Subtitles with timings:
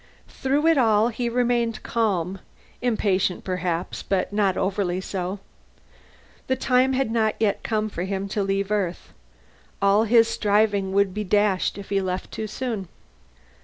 [0.29, 2.39] Through it all, he remained calm;
[2.81, 5.39] impatient, perhaps, but not overly so.
[6.47, 9.13] The time had not yet come for him to leave Earth.
[9.79, 12.87] All his striving would be dashed if he left too soon.